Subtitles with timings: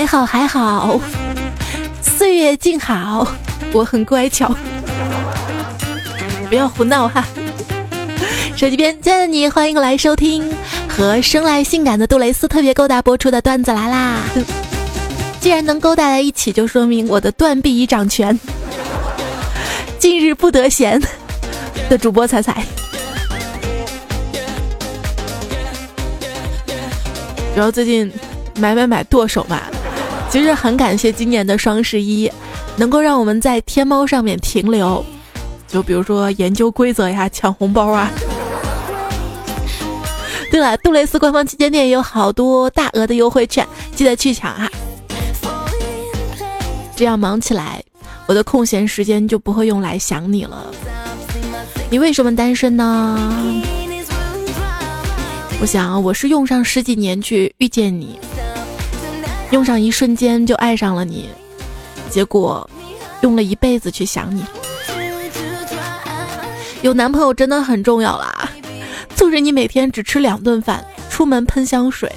[0.00, 0.98] 还好还好，
[2.00, 3.30] 岁月静好，
[3.70, 4.50] 我很乖巧。
[6.48, 7.22] 不要胡闹哈！
[8.56, 10.50] 手机边亲爱的你，欢迎来收听
[10.88, 14.20] 和生来性感的杜蕾斯特别勾搭播出的段子来啦！
[15.38, 18.40] 既然能勾搭在一起，就说明我的断臂已掌权。
[19.98, 20.98] 近日不得闲
[21.90, 22.64] 的主播彩彩，
[27.54, 28.10] 然后最近
[28.56, 29.60] 买买买剁手嘛，
[30.30, 32.30] 其实很感谢今年的双十一，
[32.76, 35.04] 能够让我们在天猫上面停留。
[35.66, 38.10] 就比如说研究规则呀，抢红包啊。
[40.50, 44.70] 对了，杜蕾斯官方旗舰店也有好多大额的优惠券，记得去抢啊！
[46.96, 47.82] 这样忙起来，
[48.26, 50.72] 我的空闲时间就不会用来想你了。
[51.88, 53.18] 你为什么单身呢？
[55.60, 58.18] 我想我是用上十几年去遇见你，
[59.50, 61.28] 用上一瞬间就爱上了你，
[62.08, 62.68] 结果
[63.20, 64.44] 用了一辈子去想你。
[66.82, 68.48] 有男朋友真的很重要啦！
[69.14, 72.10] 纵使你每天只吃两顿饭，出门喷香水，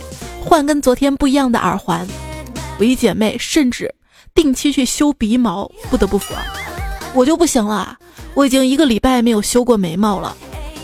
[0.45, 2.07] 换跟昨天不一样的耳环，
[2.79, 3.93] 我一姐妹甚至
[4.33, 5.69] 定期去修鼻毛。
[5.89, 6.33] 不得不服，
[7.13, 7.97] 我就不行了，
[8.35, 10.37] 我已经一个礼拜没有修过眉毛了。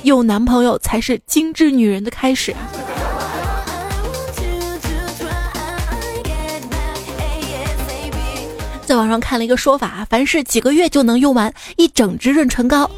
[0.03, 2.55] 有男朋友才是精致女人的开始。
[8.89, 12.89] 在网上看了一个说法，凡是几个月就能用完一整支润唇膏。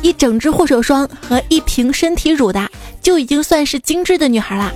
[0.00, 2.70] 一整支护手霜和一瓶身体乳的，
[3.02, 4.70] 就已经算是精致的女孩啦。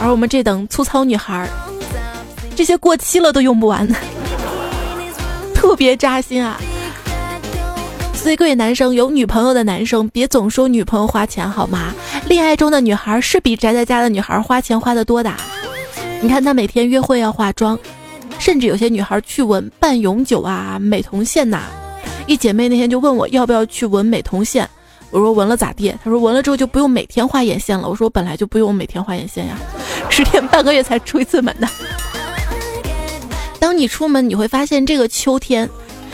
[0.00, 1.48] 而我们这等粗糙女孩，
[2.56, 3.88] 这些过期了都用不完，
[5.54, 6.60] 特别扎心啊！
[8.12, 11.94] 所以各位男生，有女朋友的男生，别总说女朋友花钱好吗？
[12.26, 15.32] 恋爱中的女孩是比宅在家的女孩花钱花的多的。
[16.20, 17.78] 你看她每天约会要化妆，
[18.38, 21.62] 甚至有些女孩去纹半永久啊、美瞳线呐。
[22.26, 24.68] 一姐妹那天就问我要不要去纹美瞳线，
[25.10, 25.94] 我说纹了咋地？
[26.04, 27.88] 她说纹了之后就不用每天画眼线了。
[27.88, 29.56] 我说我本来就不用每天画眼线呀，
[30.10, 31.66] 十天半个月才出一次门的。
[33.58, 35.68] 当你出门，你会发现这个秋天，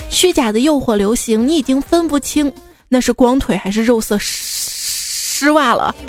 [0.09, 2.53] 虚假的诱惑流行，你已经分不清
[2.89, 5.95] 那是光腿还是肉色丝袜了。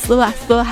[0.00, 0.66] 丝袜，丝袜。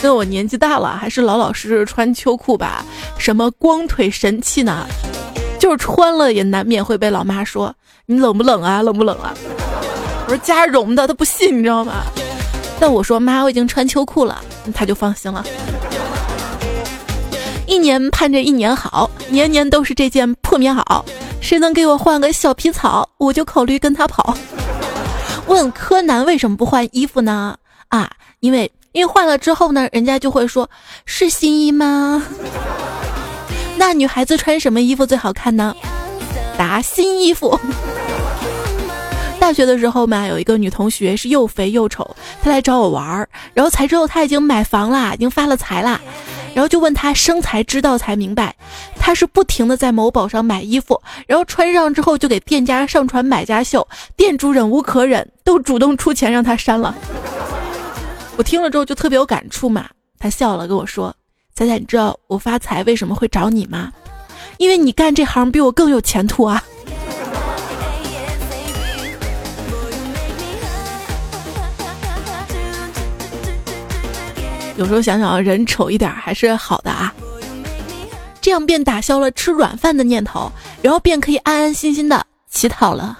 [0.00, 2.84] 那我年纪大了，还是老老实实穿秋裤吧。
[3.18, 4.86] 什么光腿神器呢？
[5.58, 7.74] 就是穿了也难免会被老妈说
[8.06, 9.34] 你冷不冷啊，冷不冷啊？
[10.24, 11.94] 我说加绒的，他不信，你知道吗？
[12.78, 14.40] 但我说妈，我已经穿秋裤了，
[14.72, 15.44] 他就放心了。
[17.66, 21.02] 一年盼着一年好，年年都是这件破棉袄。
[21.40, 24.36] 谁能给我换个小皮草，我就考虑跟他跑。
[25.48, 27.56] 问柯南为什么不换衣服呢？
[27.88, 28.70] 啊，因为。
[28.92, 30.68] 因为换了之后呢，人家就会说
[31.04, 32.24] 是新衣吗？
[33.76, 35.74] 那女孩子穿什么衣服最好看呢？
[36.56, 37.58] 答：新衣服。
[39.38, 46.00] 大学的时候嘛，有一个女同学是又肥又丑，她来找我玩儿，然后才知道她已经买房啦，已经发了财啦。
[46.54, 48.56] 然后就问她生财之道，才明白
[48.98, 56.92] 她是不停的在某宝上买衣服，然后穿上之后就给店家上传买家秀，店主忍无可忍，都主动出钱让她删了。
[58.38, 61.12] 我听了之后就特别有感触嘛，他笑了跟我说
[61.56, 63.92] ：“彩彩，你知道我发财为什么会找你吗？
[64.58, 66.62] 因为你干这行比我更有前途啊。”
[74.76, 77.12] 有时候想想，人丑一点还是好的啊，
[78.40, 80.48] 这样便打消了吃软饭的念头，
[80.80, 83.18] 然后便可以安安心心的乞讨了。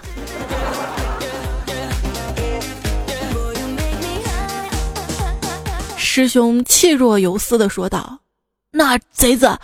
[6.19, 8.19] 师兄气若游丝的说道
[8.71, 9.57] ：“那贼子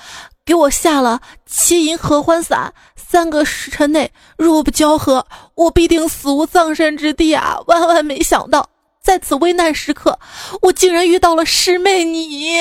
[0.45, 7.57] 给我下了七银合欢散，三个时辰内若不交合，我必定死无葬身之地啊！
[7.67, 8.69] 万万没想到，
[9.03, 10.17] 在此危难时刻，
[10.61, 12.53] 我竟然遇到了师妹你。”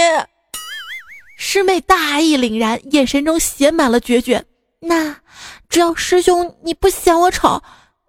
[1.39, 4.45] 师妹大义凛然，眼神中写满了决绝。
[4.81, 5.15] 那
[5.69, 7.63] 只要师兄你不嫌我丑，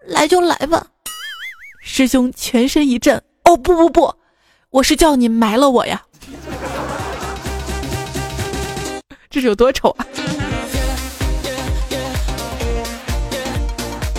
[0.08, 0.88] 来就来吧。
[1.80, 4.16] 师兄全身一震：“哦不不不！”
[4.76, 6.04] 我是叫你埋了我呀！
[9.30, 10.06] 这是有多丑啊！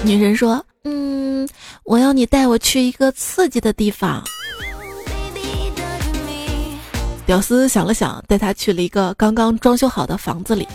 [0.03, 1.47] 女人说：“嗯，
[1.85, 4.25] 我要你带我去一个刺激的地方。”
[7.27, 10.67] 屌丝想了想，带他去了一个刚刚装修好的房子里。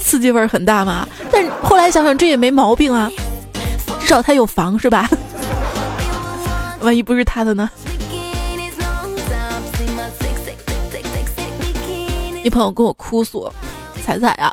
[0.00, 1.08] 刺激味儿很大嘛？
[1.32, 3.10] 但后来想想，这也没毛病啊，
[4.00, 5.10] 至少他有房是吧？
[6.82, 7.70] 万一不是他的呢？
[12.44, 13.50] 一朋友跟我哭诉
[14.04, 14.52] ：“彩彩啊，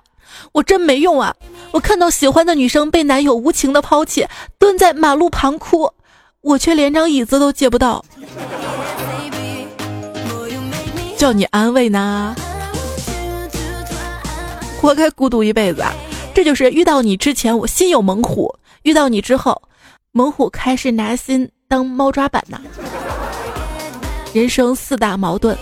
[0.52, 1.36] 我真没用啊！
[1.72, 4.28] 我看到喜欢的女生被男友无情的抛弃，
[4.60, 5.92] 蹲在马路旁哭，
[6.42, 8.06] 我却连张椅子都借不到。
[11.18, 12.36] 叫你安慰呢？
[14.80, 15.92] 活该孤独一辈子啊！
[16.34, 19.64] 这就是遇到你之前我心有猛虎，遇到你之后，
[20.12, 22.60] 猛虎开始拿心当猫抓板呢。
[24.34, 25.58] 人生四大矛盾：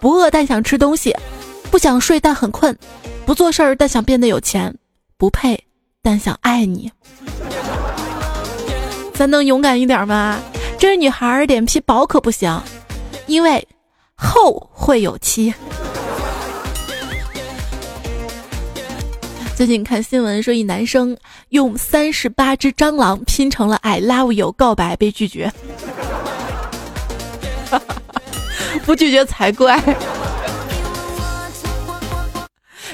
[0.00, 1.12] 不饿但想吃东西。”
[1.68, 2.74] 不想睡但很困，
[3.26, 4.72] 不做事儿但想变得有钱，
[5.18, 5.60] 不配
[6.00, 6.90] 但想爱你。
[9.12, 10.38] 咱能勇敢一点吗？
[10.78, 12.58] 这女孩脸皮薄可不行，
[13.26, 13.66] 因为
[14.14, 15.52] 后会有期。
[19.56, 21.16] 最近看新闻说，一男生
[21.48, 25.50] 用三十八只蟑螂拼成了 “I love you” 告白被拒绝，
[28.84, 29.80] 不拒绝才怪。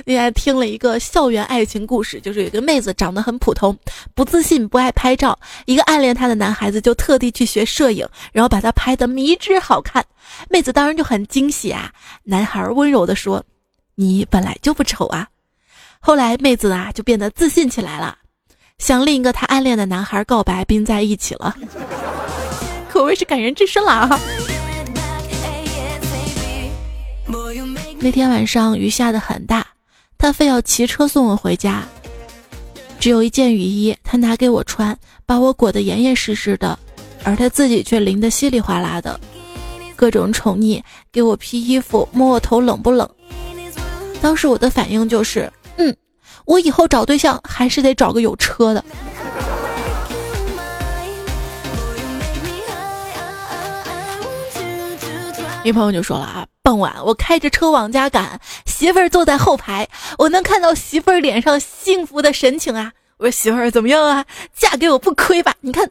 [0.06, 3.76] 那天听了一个校园爱情故事，就是有一个妹子长得很普通，
[4.15, 5.37] 不自信，不爱拍照。
[5.65, 10.05] 一个暗恋她的男孩子就特地去学摄影，然后把她拍的迷之好看。
[10.49, 11.91] 妹子当然就很惊喜啊。
[12.23, 13.44] 男孩温柔的说
[13.97, 15.26] ：“你本来就不丑啊。”
[16.04, 18.19] 后来妹子啊就变得自信起来了，
[18.78, 21.56] 向另一个她暗恋的男孩告白并在一起了，
[22.90, 24.20] 可谓是感人至深了啊。
[28.00, 29.64] 那天晚上雨下的很大。
[30.19, 31.82] 他非要骑车送我回家，
[33.00, 34.96] 只有一件雨衣，他拿给我穿，
[35.26, 36.78] 把我裹得严严实实的，
[37.25, 39.19] 而他自己却淋得稀里哗啦的，
[39.96, 43.08] 各种宠溺，给我披衣服，摸我头冷不冷？
[44.20, 45.96] 当时我的反应就是，嗯，
[46.44, 48.84] 我以后找对象还是得找个有车的。
[55.64, 56.46] 一朋友就说了啊。
[56.64, 62.92] 傍晚，我开着车往家赶，媳妇儿坐在后排，我能看到媳妇儿脸上幸福的神情啊！
[63.16, 64.24] 我说媳妇儿怎么样啊？
[64.54, 65.54] 嫁给我不亏吧？
[65.60, 65.90] 你看，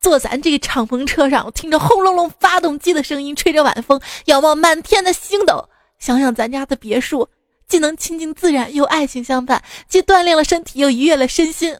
[0.00, 5.68] 坐咱这个敞篷车上，我听着轰隆隆发动机的声音，吹着晚风，仰望满天的星斗，
[6.00, 7.28] 想想咱家的别墅，
[7.68, 11.76] 既能亲近自然，又爱情相伴，既锻炼了身体，又愉悦了身心。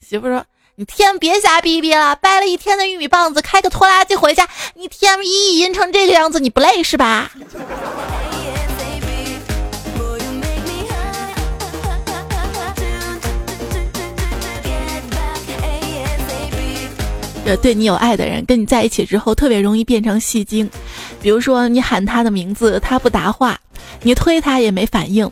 [0.00, 0.44] 媳妇说。
[0.76, 7.30] 你天别瞎逼逼了，掰了一天的玉米棒子，开个拖拉机回家，你天一阴成这个样子，你不累是吧？
[17.46, 20.68] 这对你有爱的人，跟你在一起之后，特别容易变成戏精。
[21.24, 23.56] 比如说，你喊他的名字，他不答话；
[24.02, 25.26] 你推他也没反应；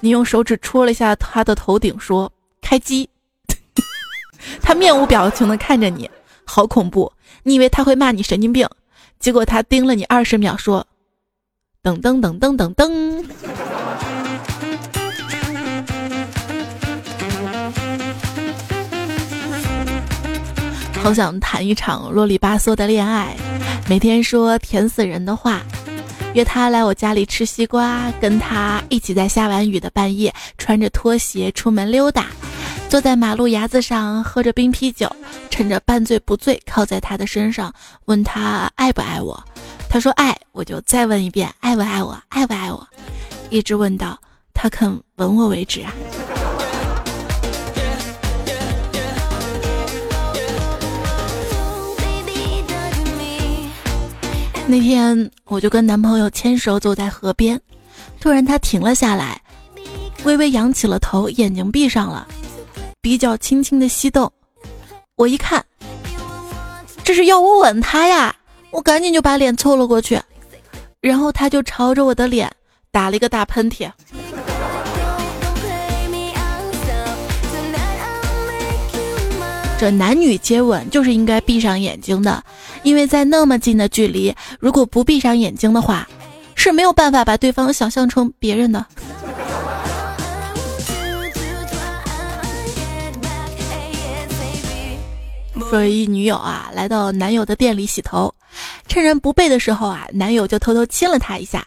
[0.00, 3.06] 你用手指戳了一下他的头顶，说开机。
[4.64, 6.08] 他面无表情的看着你，
[6.46, 7.12] 好恐怖！
[7.42, 8.66] 你以为他会骂你神经病，
[9.18, 10.86] 结果他盯了你二十秒，说
[11.84, 13.26] ：“噔噔噔噔噔噔。”
[21.04, 23.36] 好想谈一场啰里吧嗦的恋爱，
[23.86, 25.60] 每天说甜死人的话，
[26.32, 32.28] 约他来我家里吃西瓜，跟他一起在下完雨的半夜穿着拖鞋出门溜达。
[32.88, 35.14] 坐在马路牙子上喝着冰啤酒，
[35.50, 37.70] 趁着半醉不醉靠在他的身上，
[38.06, 39.38] 问他爱不爱我。
[39.90, 42.88] 他说爱，我就再问一遍爱不爱我，爱不爱我，
[43.50, 44.18] 一直问到
[44.54, 45.92] 他肯吻我为止啊。
[54.66, 57.60] 那天我就跟男朋友牵手走在河边，
[58.18, 59.40] 突然他停了下来，
[60.24, 62.26] 微微扬起了头，眼睛闭上了。
[63.02, 64.32] 比较轻轻的吸动，
[65.16, 65.62] 我一看，
[67.04, 68.34] 这是要我吻他呀！
[68.70, 70.18] 我赶紧就把脸凑了过去，
[71.02, 72.50] 然后他就朝着我的脸
[72.90, 73.92] 打了一个大喷嚏。
[79.84, 82.42] 这男女接吻就是应该闭上眼睛的，
[82.84, 86.08] 因为在那么近的距离，如果不闭上眼睛的话，
[86.54, 88.86] 是没有办法把对方想象成别人的。
[95.68, 98.34] 说一女友啊，来到男友的店里洗头，
[98.88, 101.62] 趁人不备的时候啊，男友就偷偷亲了她一下。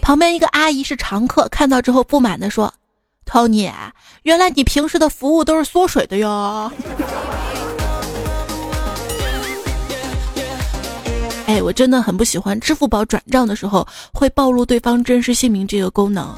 [0.00, 2.72] 旁边一个阿姨是常客，看到之后不满的说
[3.24, 3.70] ：“Tony，
[4.22, 6.70] 原来你平时的服务都是缩水的哟。
[11.46, 16.34] ”哎，我真的很不喜欢支付宝转账的时候会暴露对方真实姓名这个功能。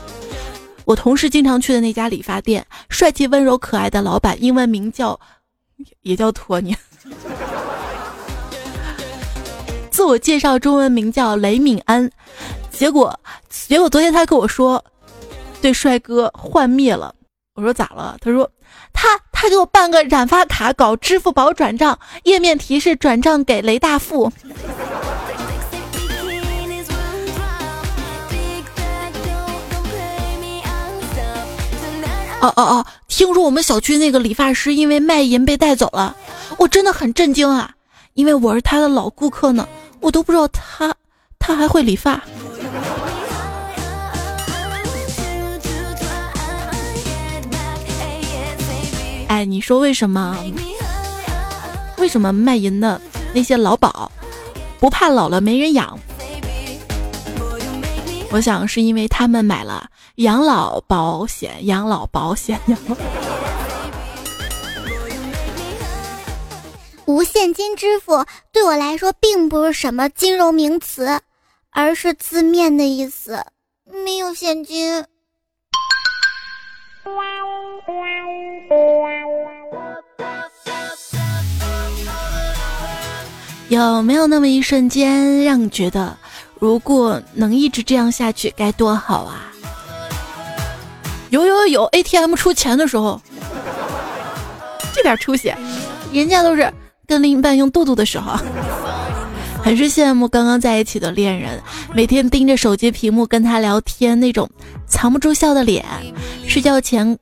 [0.84, 5.18] 我同事经常去的那家理发店，帅气温柔可爱的老板英文名叫，
[6.02, 6.76] 也叫托尼。
[9.90, 12.10] 自我介绍中文名叫雷敏安，
[12.70, 14.84] 结果结果昨天他跟我说，
[15.64, 17.14] 对帅哥幻灭了。
[17.54, 18.18] 我说咋了？
[18.20, 18.50] 他说
[18.92, 24.30] 他他给我办个染发卡，搞支付宝转账，页面提示转账给雷大富。
[32.42, 32.86] 哦哦哦！
[33.08, 36.14] 听说我们小区那个理发师因为卖淫被带走了，
[36.58, 37.70] 我真的很震惊啊！
[38.12, 39.66] 因为我是他的老顾客呢，
[40.00, 40.94] 我都不知道他
[41.38, 42.20] 他还会理发。
[49.28, 50.36] 哎，你说为什么？
[51.98, 53.00] 为什么卖淫的
[53.32, 54.10] 那些老鸨
[54.78, 55.98] 不怕老了没人养？
[58.30, 62.96] 我想是因为他们买了养老保险，养老保险，养老。
[67.06, 71.20] 无现金支付对我来说并不是什么金融名词，
[71.70, 73.44] 而是字面的意思。
[74.04, 75.04] 没有现金。
[83.68, 86.16] 有没有那么一瞬间，让你觉得？
[86.60, 89.52] 如果能一直这样下去，该多好啊！
[91.30, 93.20] 有有有，ATM 出钱的时候，
[94.94, 95.52] 这点出息，
[96.12, 96.72] 人家都是
[97.06, 98.38] 跟另一半用肚肚的时候，
[99.64, 101.58] 很是羡慕刚刚在一起的恋人，
[101.94, 104.46] 每天盯着手机屏幕跟他聊天那种
[104.86, 105.82] 藏不住笑的脸，
[106.46, 107.18] 睡觉前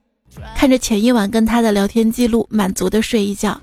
[0.56, 3.56] 看着前一晚跟他的聊天记录，满足的睡一觉，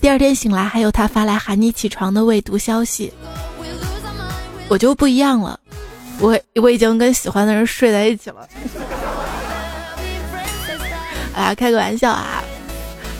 [0.00, 3.12] 第二天醒来还有他发来喊你起床的未读消息。
[4.68, 5.60] 我就不一样了，
[6.18, 8.48] 我我已经跟喜欢的人睡在一起了。
[11.36, 12.42] 哎呀，开个玩笑啊！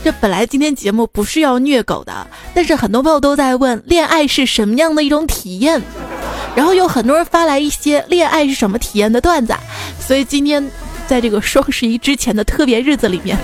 [0.05, 5.81] 这本来今天节目不是要虐狗的，但是很多朋友都在问恋爱是什么样的一种体验，
[6.57, 9.55] 然后有很多人发来一些恋爱是什么体验的段子，
[10.01, 10.69] 所以今天
[11.07, 13.39] 在这个双十一之前的特别日子里面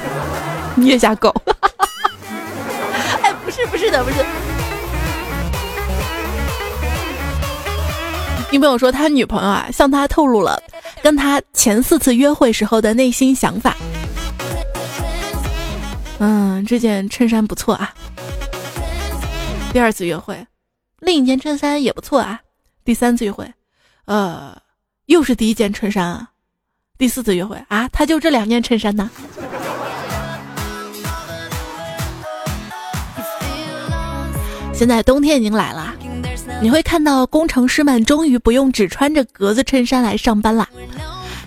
[0.74, 1.32] 虐下狗。
[3.22, 4.16] 哎，不是不是的，不是。
[8.50, 10.60] 女朋友说，他女朋友啊向他透露了
[11.02, 13.76] 跟他前四次约会时候的内心想法。
[16.18, 17.94] 嗯，这件衬衫不错啊。
[19.72, 20.46] 第二次约会，
[21.00, 22.40] 另一件衬衫也不错啊。
[22.84, 23.52] 第三次约会，
[24.06, 24.60] 呃，
[25.06, 26.30] 又是第一件衬衫啊。
[26.96, 29.10] 第四次约会啊，他就这两件衬衫呢。
[34.72, 35.94] 现在冬天已经来了。
[36.60, 40.68] 你会看到工程师们终于不用只穿着格子衬衫来上班啦，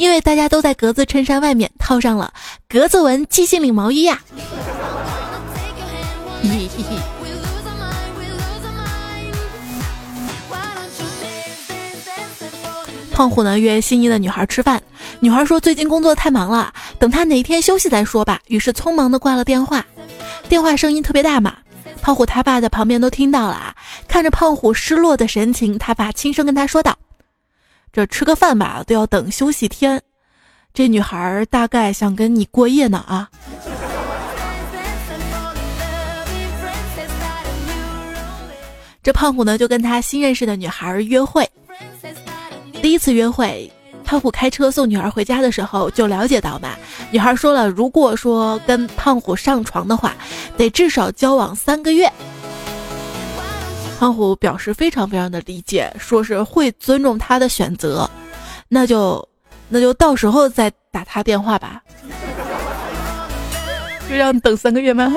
[0.01, 2.34] 因为大家都在格子衬衫外面套上了
[2.67, 4.20] 格子纹鸡心领毛衣呀。
[13.13, 14.81] 胖虎呢约心仪的女孩吃饭，
[15.20, 18.39] 女孩说最近工作太忙了，等他哪天休息再说吧。
[18.48, 19.86] 于是匆忙的挂了电话，
[20.50, 21.58] 电话声音特别大嘛。
[22.01, 23.75] 胖虎他爸在旁边都听到了啊！
[24.08, 26.98] 看着胖虎失落的神情，他爸轻声跟他说道
[27.94, 30.02] ：“这吃个饭吧，都要等休息天。
[30.74, 33.30] 这女孩大概想跟你过夜呢啊！”
[39.04, 41.50] 这胖虎呢就跟他新认识的女孩约会，
[42.82, 43.72] 第一次约会。
[44.04, 46.76] 胖虎开车送女孩回家的时候，就了解到嘛，
[47.12, 50.16] 女孩说了，如果说跟胖虎上床的话，
[50.58, 52.12] 得至少交往三个月。
[54.01, 58.10] 胖虎表示非常非常的理解，说是会尊重他的选择，
[58.67, 59.24] 那就
[59.70, 61.84] 那就到时候再打他电话吧。
[64.10, 65.13] 就让等三个月吗？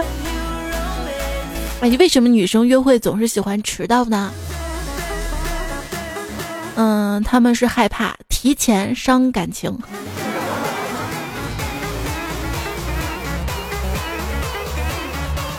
[1.80, 4.30] 哎，为什么女生约会总是喜欢迟到呢？
[6.74, 9.74] 嗯，他们是害怕提前伤感情。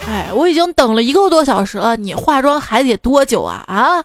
[0.07, 3.63] 哎，我已经等了一个多小时了，你化妆还得多久啊？
[3.67, 4.03] 啊，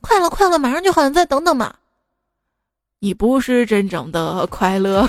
[0.00, 1.74] 快了，快了，马上就好，再等等嘛。
[2.98, 5.08] 你不是真正的快乐。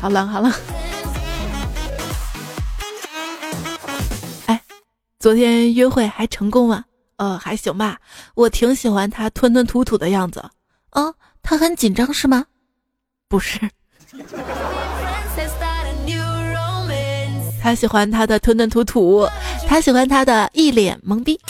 [0.00, 0.52] 好了好了。
[4.46, 4.60] 哎
[5.18, 6.84] 昨天约会还成功吗？
[7.16, 7.98] 呃，还行吧。
[8.34, 10.42] 我挺喜欢他吞吞吐吐的样子。
[10.90, 12.46] 啊，他很紧张是吗？
[13.28, 13.60] 不是。
[17.64, 19.26] 他喜欢他的吞吞吐吐，
[19.66, 21.40] 他喜欢他的一脸懵逼。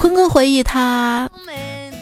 [0.00, 1.30] 坤坤回忆他。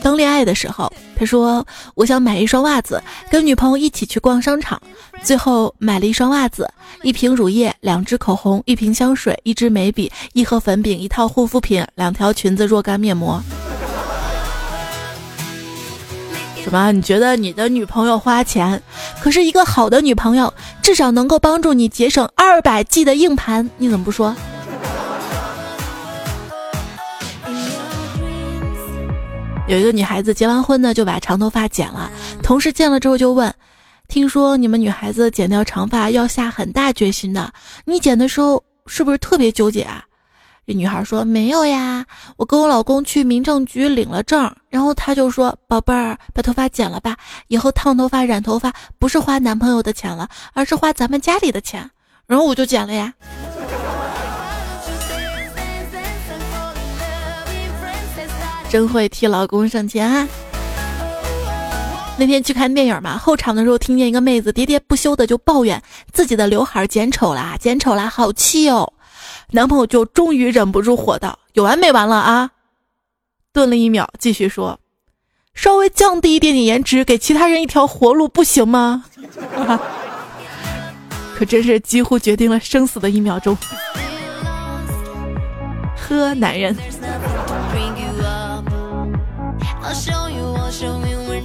[0.03, 4.81] 刚恋爱的时候，他说我想买一双袜子，跟女朋友一起去逛商场，
[5.23, 6.67] 最后买了一双袜子、
[7.03, 13.39] 一瓶乳液、两支口红、一瓶香水、一支眉笔、一盒粉饼、一套护肤品、两条裙子、若干面膜。
[16.65, 16.91] 什么？
[16.93, 18.83] 你觉得你的女朋友花钱？
[19.21, 24.35] 可是一个好的女朋友至少能够帮助你节省二百 G 的硬盘，你怎么不说？
[29.69, 32.11] 有一个女孩子结完婚呢，就把长头发剪了。
[32.43, 33.55] 同事见了之后就问
[34.09, 37.53] ：“听说你们女孩子剪掉长发要下很大决心的，
[37.85, 40.03] 你剪的时候是不是特别纠结啊？”
[40.67, 42.07] 这女孩说：“没有呀，
[42.39, 47.17] 我跟我老公去民政局领了证，然后他就说：‘宝贝儿，把头发剪了吧，
[47.49, 51.91] 以后烫头发、染头发不是花男朋友的钱了，而是花咱们家里的钱。’
[52.27, 53.13] 然后我就剪了呀。
[58.71, 60.27] 真会替老公省钱啊！
[62.17, 68.91] 那天去看电影嘛，后场的时候听见一个妹子喋喋不休的就抱怨自己的刘海剪丑啦，剪丑啦，好气哦。”
[69.51, 72.51] 男朋友就终于忍不住火道：“有完没完了啊？”
[73.53, 74.81] 顿了一秒，继续说
[75.55, 79.05] ：“稍微降低一点点颜值，给其他人一条活路，不行吗？”
[81.37, 83.57] 可真是几乎决定了生死的一秒钟。
[85.97, 86.77] 呵，男人，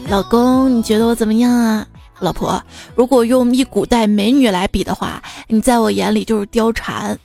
[0.09, 1.87] 老公，你觉得我怎么样啊？
[2.19, 2.61] 老婆，
[2.95, 7.17] 如果用一古代美女来比的话，你在我眼里就是貂蝉。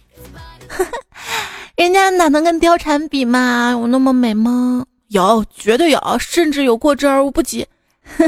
[1.77, 3.71] 人家哪能跟貂蝉比嘛？
[3.73, 4.85] 有那么美吗？
[5.09, 7.67] 有，绝对有，甚至有过之而无不及。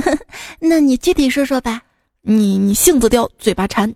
[0.61, 1.83] 那你具体说说吧。
[2.23, 3.95] 你你性子刁，嘴巴馋。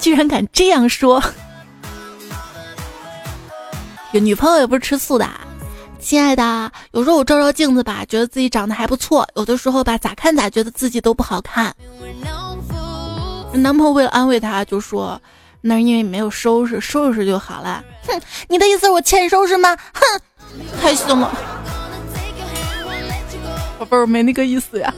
[0.00, 1.22] 居然敢这样说！
[4.12, 5.26] 有女朋友也不是吃素的。
[5.26, 5.40] 啊
[6.08, 11.76] 亲爱的，有时候我照照镜子吧，觉得自己长得还不错；有的时候吧，咋看咋觉得自己都不好看。
[13.52, 15.20] 男朋友为了安慰她，就说
[15.60, 18.18] ：“那是因为你没有收拾，收拾就好了。”哼，
[18.48, 19.76] 你的意思是我欠收拾吗？
[19.92, 20.00] 哼，
[20.80, 21.30] 太凶了。
[23.78, 24.90] 宝贝儿，没那个意思呀。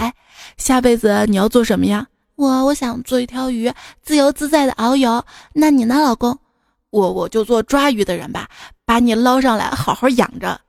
[0.00, 0.12] 哎，
[0.56, 2.04] 下辈子你要做什么呀？
[2.34, 5.24] 我我想做一条鱼，自由自在的遨游。
[5.52, 6.36] 那你呢，老公？
[6.90, 8.48] 我我就做抓鱼的人吧。
[8.84, 10.60] 把你捞上来，好好养着。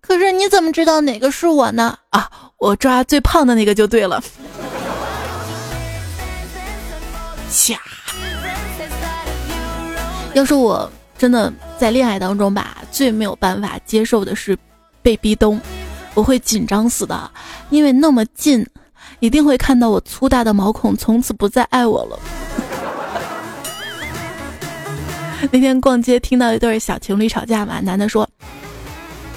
[0.00, 1.98] 可是你怎么知道哪个是我呢？
[2.10, 4.22] 啊，我抓最胖的那个就对了。
[7.50, 7.76] 掐！
[10.34, 14.56] 要是我真的在恋爱当中吧，最没有办法接受的是
[15.02, 15.60] 被逼咚，
[16.14, 17.28] 我会紧张死的，
[17.70, 18.64] 因为那么近，
[19.18, 22.18] 一定会看到我粗大的毛孔，从此不再爱我了。
[25.52, 28.28] 那天逛街听到一对小情侣吵架嘛，男的说：“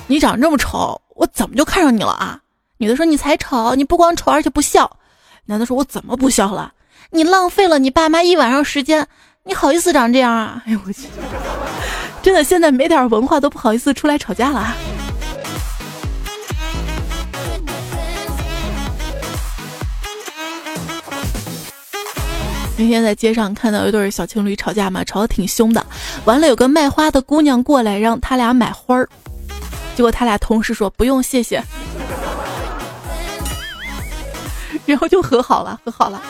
[0.07, 2.39] 你长这么丑，我怎么就看上你了啊？”
[2.77, 4.89] 女的说：“你才丑，你不光丑，而且不笑。”
[5.45, 6.73] 男的说：“我怎么不笑了？
[7.11, 9.07] 你浪费了你爸妈一晚上时间，
[9.43, 11.07] 你好意思长这样啊？” 哎呦我去，
[12.21, 14.75] 真的现在没点文化都不好意思出来吵架了。
[22.79, 25.85] 那天在街上看到一对小情侣吵架嘛，吵得挺凶的。
[26.23, 29.09] 完了，有个卖花的姑娘过来让他俩买花儿，
[29.97, 31.61] 结果他俩同时说不用谢谢，
[34.85, 36.21] 然后就和好了，和好了。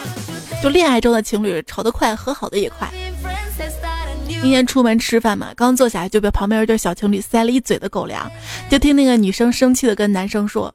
[0.64, 2.90] 就恋爱中的情侣吵得快，和好的也快。
[4.28, 8.28] 今天出门吃饭嘛，刚坐下来就被旁边一对小情侣塞了一嘴的狗粮，
[8.72, 10.74] 就听那个女生生气的跟男生说：“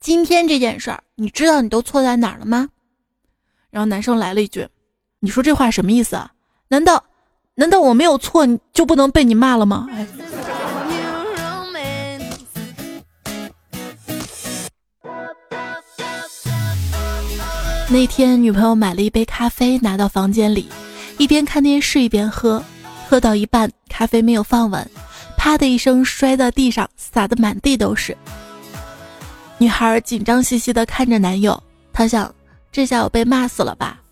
[0.00, 2.68] 今天这件事儿，你知道你都错在哪儿了吗？”
[3.72, 4.68] 然后男生来了一句。
[5.24, 6.30] 你说这话什么意思啊？
[6.68, 7.02] 难道
[7.54, 9.88] 难道我没有错你就不能被你骂了吗？
[9.90, 10.06] 哎，
[17.88, 20.68] 那天女朋友买了一杯咖啡拿到房间里，
[21.16, 22.62] 一边看电视一边喝，
[23.08, 24.86] 喝到一半咖啡没有放稳，
[25.38, 28.14] 啪的一声摔到地上，洒得满地都是。
[29.56, 31.58] 女孩紧张兮兮的看着男友，
[31.94, 32.30] 她想
[32.70, 34.02] 这下我被骂死了吧。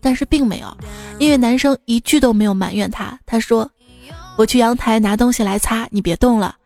[0.00, 0.76] 但是并没有，
[1.18, 3.18] 因为男生一句都没有埋怨他。
[3.26, 3.70] 他说
[4.36, 6.56] ：“我去阳台拿东西来擦，你别动了。”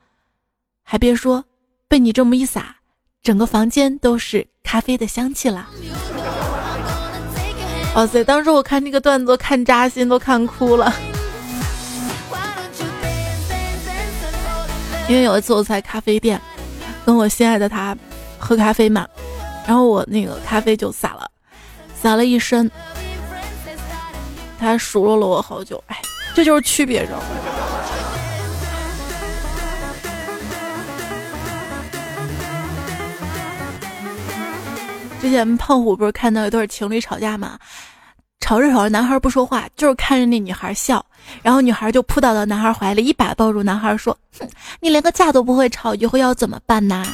[0.84, 1.42] 还别说，
[1.88, 2.76] 被你这么一撒，
[3.22, 5.68] 整个房间都是咖啡的香气了。
[7.94, 8.24] 哇塞！
[8.24, 10.92] 当时我看这个段子，看扎心，都看哭了。
[15.08, 16.40] 因为有一次我在咖啡店，
[17.04, 17.96] 跟我心爱的他
[18.38, 19.06] 喝咖啡嘛，
[19.66, 21.30] 然后我那个咖啡就洒了，
[21.94, 22.70] 洒了一身。
[24.62, 25.82] 他数落了我好久。
[25.88, 26.00] 哎，
[26.34, 27.24] 这就是区别，知道吗？
[35.20, 37.58] 之前胖虎不是看到一对情侣吵架吗？
[38.40, 41.04] 吵着吵着，男孩不说话，就是看着那女孩笑，
[41.42, 44.48] 然后女孩就扑倒到男孩怀里，一把抱住男孩，说：“哼，
[44.80, 47.04] 你连个架都不会吵，以后要怎么办呢？”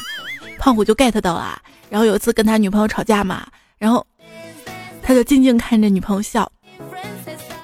[0.57, 1.59] 胖虎就 get 到了。
[1.89, 4.05] 然后有一次跟他女朋友吵架嘛，然后
[5.01, 6.51] 他就静静看着女朋友笑，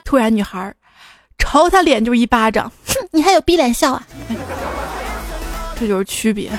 [0.06, 0.74] 突然女孩
[1.38, 4.04] 朝他脸就是一巴掌，哼， 你还有逼脸笑啊？
[5.78, 6.50] 这就是区别。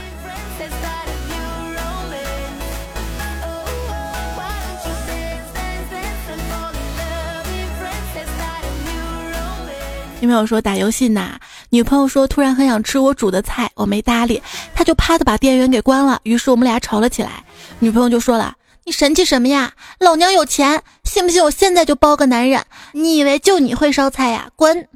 [10.18, 11.38] 女朋友说打游戏呢，
[11.70, 14.42] 女朋友说突然很想吃我煮的菜，我没搭理，
[14.74, 17.44] 他就啪的把电源给关了，于是我们俩吵了起来。
[17.78, 18.52] 女朋友就说了
[18.86, 19.74] ：“你神气什么呀？
[19.98, 22.64] 老娘有钱，信不信我现在就包个男人？
[22.92, 24.48] 你以为就你会烧菜呀？
[24.54, 24.88] 滚！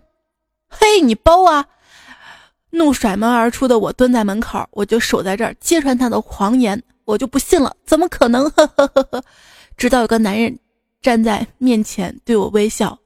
[0.69, 1.67] 嘿，你包啊！”
[2.71, 8.49] 怒甩门而出的我蹲在门口，我就守在这儿揭穿他的谎言，我就不信了，怎么可能？
[8.55, 9.25] 呵呵呵呵。
[9.77, 10.57] 直到有个男人
[11.03, 12.97] 站在面前对我微笑，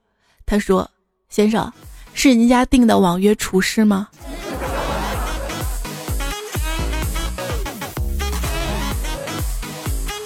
[0.44, 0.90] 他说
[1.30, 1.72] ：“先生。”
[2.12, 4.08] 是您家订的网约厨师吗？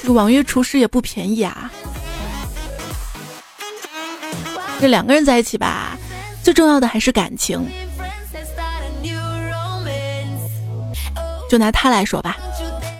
[0.08, 1.70] 这个网约厨师也不便宜啊。
[4.80, 5.98] 这两个人在一起吧，
[6.42, 7.68] 最重要的还是感情。
[11.46, 12.38] 就拿他来说吧，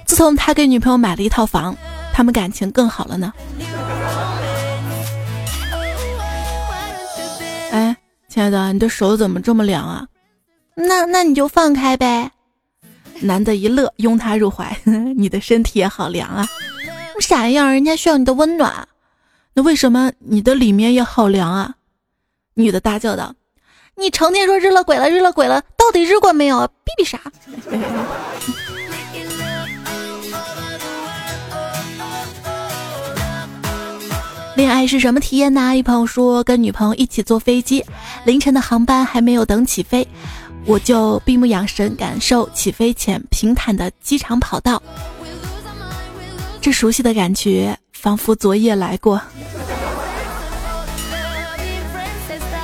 [0.05, 1.75] 自从他给女朋友买了一套房，
[2.13, 3.33] 他们感情更好了呢。
[7.71, 7.97] 哎。
[8.29, 10.07] 亲爱的，你的手怎么这么凉啊？
[10.75, 12.31] 那那你就放开呗。
[13.21, 14.77] 男的一乐，拥她入怀。
[15.17, 16.47] 你的身体也好凉啊。
[17.21, 18.89] 傻样，人家需要你的温暖。
[19.55, 21.75] 那为什么你的里面也好凉啊？
[22.55, 23.35] 女的大叫道
[23.97, 26.67] ：“你成天说日了鬼了，日了鬼了，到底日过没有？
[26.67, 27.21] 逼逼啥？”
[34.57, 35.77] 恋爱是什么体验呢？
[35.77, 37.85] 一朋友说，跟女朋友一起坐飞机，
[38.25, 40.07] 凌晨的航班还没有等起飞，
[40.67, 44.83] 我就闭目养神，感受起飞前平坦的机场跑道。
[46.73, 49.21] 熟悉的感觉，仿佛昨夜来过。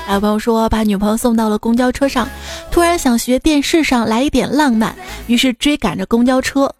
[0.06, 2.28] 还有朋友说，把女朋友送到了公交车上，
[2.70, 4.94] 突然想学电视上来一点浪漫，
[5.26, 6.72] 于是追赶着公交车。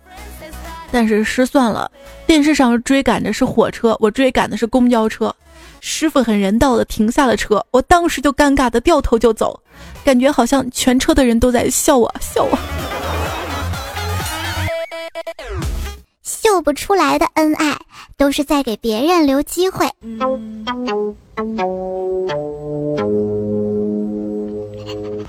[0.92, 1.90] 但是失算了，
[2.26, 5.34] 电视上追赶的是火车，我追赶的是公交车。
[5.80, 9.58] 师傅很人道的停下了车，我当时就尴尬的掉头就走，
[10.04, 12.58] 感觉好像全车的人都在笑我，笑我。
[16.44, 17.74] 秀不出来的恩爱，
[18.18, 19.88] 都是在给别人留机会。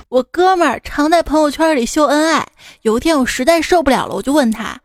[0.10, 2.45] 我哥们儿常在朋友圈里秀恩爱，
[2.82, 4.78] 有一天我实在受不了了，我就问他。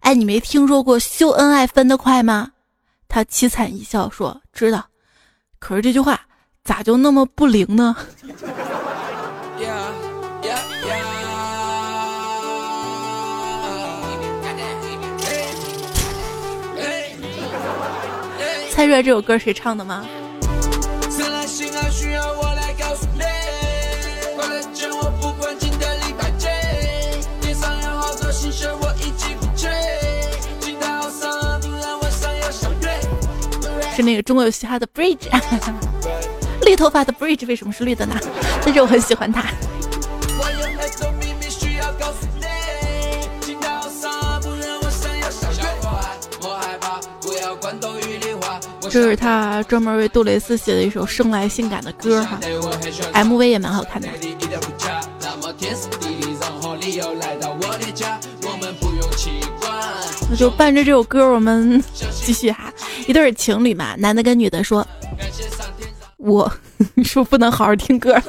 [0.00, 2.50] 哎，你没听说过秀恩爱分得快吗？
[3.06, 4.84] 他凄惨一笑说：“知道。”
[5.60, 6.20] 可是这句话
[6.64, 7.96] 咋就那么不灵呢？
[18.76, 20.04] 猜出来这首歌谁唱的吗？
[33.96, 35.26] 是那个中国有嘻哈的 Bridge，
[36.66, 38.14] 绿头发的 Bridge 为什么是绿的呢？
[38.62, 39.42] 但是我很喜欢他。
[48.96, 52.40] 这是他专门为杜蕾斯写的一首生来性感的歌哈
[53.12, 54.08] ，MV 也蛮好看的。
[60.30, 61.84] 那就伴着这首歌，我们
[62.24, 62.72] 继续哈。
[63.06, 64.86] 一对情侣嘛，男的跟女的说
[66.16, 66.50] ：“我
[66.96, 68.22] 你说不能好好听歌了。”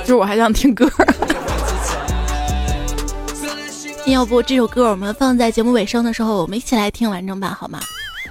[0.00, 0.90] 就是我还想听歌。
[4.06, 7.78] 要不这首歌我们放在节目尾声的时候，我们一起来听完整版好吗？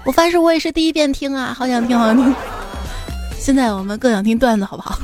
[0.04, 2.36] 我发誓我也是第一遍听啊，好想听，好想听。
[3.40, 5.00] 现在我们更想听段子，好不好？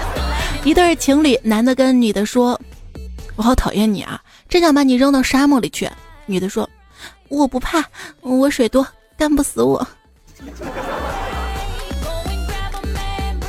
[0.64, 2.58] 一对情侣，男的跟女的说
[3.36, 5.88] ：“我好讨厌你啊，真想把你扔到沙漠里去。”
[6.30, 6.68] 女的说
[7.28, 7.84] ：“我不怕，
[8.20, 8.86] 我水多，
[9.18, 9.86] 干不死我。”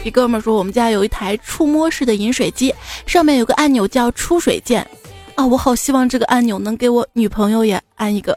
[0.04, 2.74] 一哥们说，我们家有一台触摸式的饮水机，
[3.06, 4.86] 上面有个按钮叫出水键。
[5.36, 8.36] 啊，我好希望这个按钮能给我女朋友也安一个。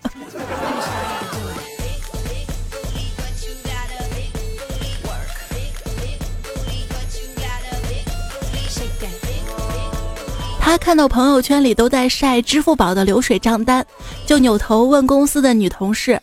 [10.65, 13.85] 他看到朋友圈里都在晒支付宝的流水账单，
[14.25, 16.19] 就扭头问公司的女同事：“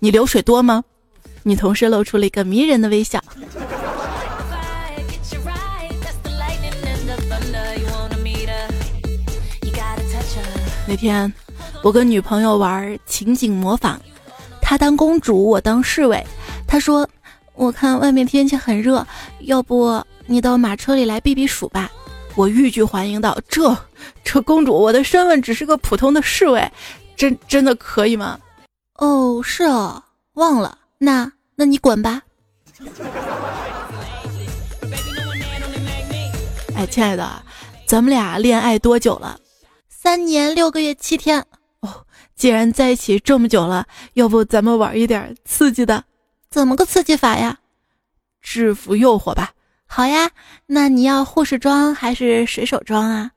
[0.00, 0.82] 你流水多吗？”
[1.44, 3.22] 女同事露出了一个迷人的微笑。
[10.88, 11.32] 那天，
[11.80, 13.96] 我跟女朋友玩情景模仿，
[14.60, 16.20] 她当公主，我当侍卫。
[16.66, 17.08] 她说
[17.54, 19.06] ：“我看外面天气很热，
[19.42, 21.88] 要不你到马车里来避避暑吧。”
[22.36, 23.76] 我欲拒还迎道：“这，
[24.24, 26.70] 这公主，我的身份只是个普通的侍卫，
[27.16, 28.38] 真真的可以吗？”
[28.98, 30.02] 哦，是哦，
[30.34, 32.22] 忘了，那那你滚吧。
[36.74, 37.42] 哎，亲爱的，
[37.86, 39.38] 咱们俩恋爱多久了？
[39.88, 41.44] 三年六个月七天。
[41.80, 46.04] 哦，既然在一起这么久了，要不咱们玩一点刺激的？
[46.50, 47.58] 怎么个刺激法呀？
[48.40, 49.52] 制服诱惑吧。
[49.96, 50.28] 好呀，
[50.66, 53.30] 那你要护士装还是水手装啊？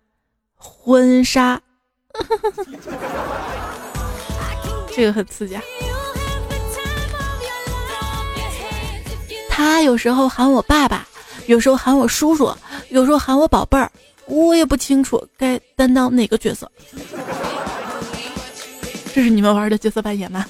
[0.55, 1.61] 婚纱，
[4.89, 5.53] 这个很刺激。
[5.53, 5.61] 啊。
[9.47, 11.07] 他有时候喊我爸爸，
[11.45, 12.51] 有时候喊我叔叔，
[12.89, 13.91] 有时候喊我宝贝儿，
[14.25, 16.71] 我也不清楚该担当哪个角色。
[19.13, 20.43] 这是你们玩的角色扮演吗？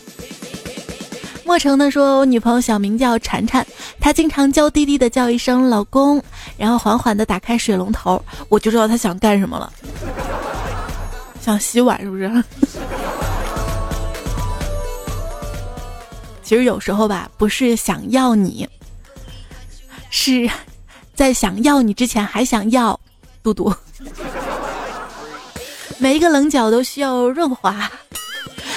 [1.48, 3.64] 莫成呢说，我女朋友小名叫婵婵，
[4.02, 6.22] 她经常娇滴滴的叫一声老公，
[6.58, 9.72] 然后缓缓的打开水龙头，我就知道她想干什么了，
[11.40, 12.30] 想洗碗是不是？
[16.44, 18.68] 其实有时候吧，不是想要你，
[20.10, 20.50] 是
[21.16, 23.00] 在想要你之前还想要
[23.42, 23.74] 嘟嘟。
[25.98, 27.90] 每一个棱角都需要润滑，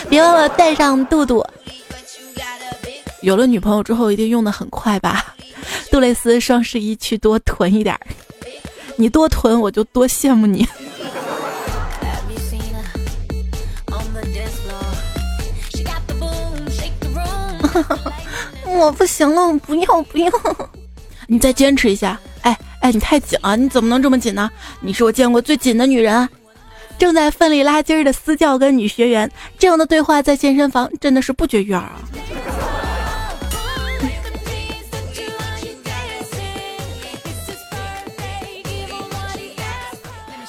[0.09, 1.44] 别忘了带上肚肚。
[3.22, 5.35] 有了女朋友之后，一定用的很快吧？
[5.90, 8.00] 杜蕾斯双十一去多囤一点儿，
[8.96, 10.66] 你多囤我就多羡慕你。
[18.64, 20.30] 我不行了，不要不要，
[21.26, 22.18] 你再坚持一下。
[22.42, 24.50] 哎哎，你太紧了，你怎么能这么紧呢？
[24.80, 26.28] 你是我见过最紧的女人啊！
[26.98, 32.00] 正在奋力拉筋儿的私教跟女学员，这样的对话在健身房真的是不绝于耳啊！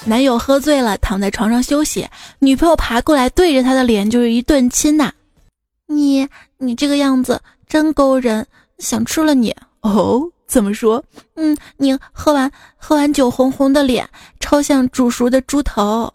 [0.06, 2.08] 男友喝醉了，躺在床上休息，
[2.40, 5.12] 女朋友爬过来，对着他的脸就是一顿亲呐。
[5.88, 8.46] 你你这个样子真勾人，
[8.80, 10.30] 想吃了你哦？
[10.48, 11.04] 怎么说？
[11.36, 14.10] 嗯，你喝完喝完酒红红的脸，
[14.40, 16.12] 超像煮熟的猪头。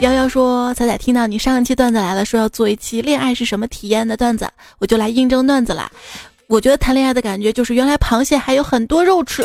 [0.00, 5.90] 瑶瑶说：“彩彩听到你上一期段子来了，说要做一期恋爱是什么体验的段子，我就来应征段子啦。
[6.46, 9.44] 我觉得谈恋爱的感觉就是原来螃蟹还有很多肉吃，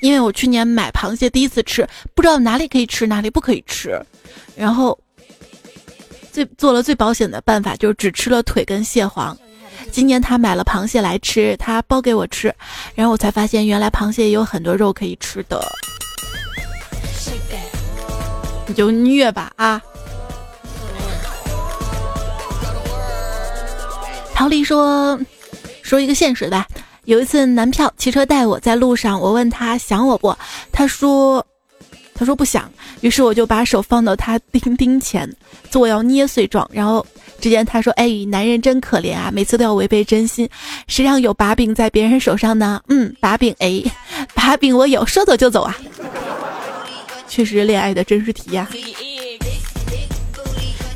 [0.00, 3.96] 因为我去年买螃蟹第一次吃，不知道哪里可以吃哪里不可以吃，
[4.56, 4.98] 然后
[6.32, 9.36] 最做了最保险的办法就是只吃了腿跟蟹黄。
[9.92, 12.52] 今年他买了螃蟹来吃，他包给我吃，
[12.96, 15.64] 然后我才发现原来螃蟹也有很多肉可以吃的。”
[18.66, 19.80] 你就虐吧啊！
[24.34, 25.18] 陶丽说
[25.82, 26.64] ：“说一个现实的，
[27.04, 30.36] 有一次男票骑车带我在路上，我问他想我不？
[30.72, 31.44] 他说，
[32.14, 32.70] 他说不想。
[33.00, 35.30] 于是我就把手放到他丁丁前，
[35.70, 36.68] 做要捏碎状。
[36.72, 37.06] 然后
[37.40, 40.48] 只见他说：‘哎，男人真可怜啊，每次都要违背真心。
[40.88, 42.82] 谁让有把柄在别人手上呢？
[42.88, 43.82] 嗯，把柄哎，
[44.34, 45.76] 把柄我有，说走就走啊。’”
[47.34, 48.64] 确实，恋爱的真实体验。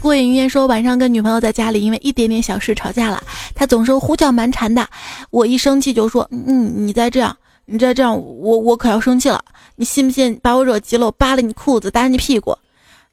[0.00, 3.20] 过眼云烟说，晚上跟女朋友在家里，因为一点点小事吵架了。
[3.56, 4.86] 他总是胡搅蛮缠的，
[5.30, 9.44] 我一生气就说：“嗯，你再这样，你再这样，我我可要生气了。
[9.74, 12.56] 你信不信把我惹急了，我扒了你裤子，打你屁股？”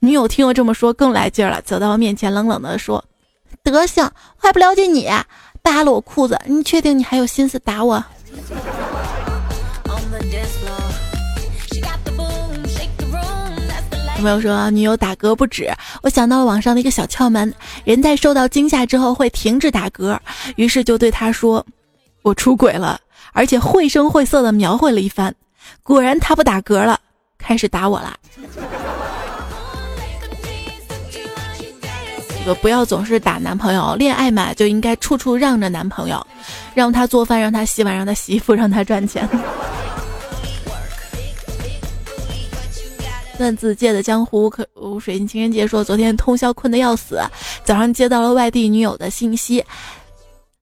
[0.01, 3.03] 女友听我这么说，更来劲了，走到我面前，冷冷的说
[3.63, 5.09] ：“德行，我还不了解你，
[5.63, 8.03] 扒了我裤子，你确定你还有心思打我？”
[14.21, 20.17] 朋友说女友打嗝不止，我想到了网上的一个小窍门：人在受到惊吓之后会停止打嗝，
[20.55, 21.63] 于是就对他说
[22.23, 22.99] ：“我出轨了。”
[23.33, 25.33] 而且绘声绘色的描绘了一番。
[25.83, 26.97] 果然他不打嗝了，
[27.37, 28.15] 开始打我了。
[32.39, 36.25] 这个不要总是打男朋友，恋爱嘛就应该处处让着男朋友，
[36.73, 39.27] 让他做饭，让他洗碗，让他洗衣服，让他赚钱。
[43.35, 44.67] 段子界的江湖可
[44.99, 47.21] 水晶情人节说，昨天通宵困得要死，
[47.63, 49.63] 早上接到了外地女友的信息，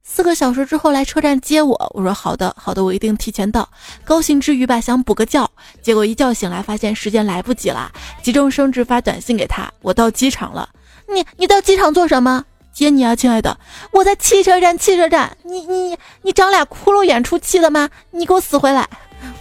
[0.04, 1.76] 四个小时之后来车站接我。
[1.94, 3.68] 我说好的，好的，我一定提前到。
[4.04, 5.50] 高兴之余吧，想补个觉，
[5.82, 10.68] 结果一觉醒来发现时间来不及了，急中生智发短信给他，我到机场了。
[11.08, 12.44] 你你到机场做什么？
[12.74, 13.56] 接你啊，亲爱的。
[13.92, 15.38] 我在汽车站，汽车站。
[15.44, 17.88] 你你你长俩骷髅眼出气了吗？
[18.10, 18.90] 你给我死回来！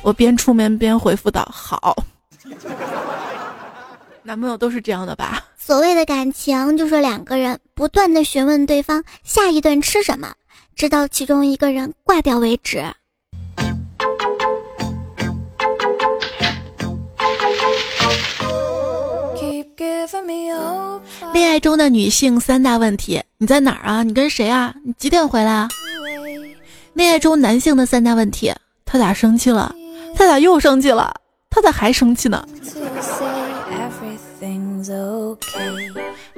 [0.02, 1.96] 我边出门边回复道：好。
[4.24, 5.44] 男朋友都是这样的吧？
[5.58, 10.32] 所谓的感情，就是两个人不断的询问对方下一顿吃什么，
[10.76, 12.84] 直到其中一个人挂掉为止。
[21.32, 24.02] 恋爱中的女性三大问题：你在哪儿啊？
[24.02, 24.74] 你跟谁啊？
[24.84, 25.68] 你几点回来啊？
[26.94, 28.52] 恋爱中男性的三大问题：
[28.84, 29.74] 他咋生气了？
[30.14, 31.14] 他咋又生气了？
[31.52, 32.42] 他咋还生气呢？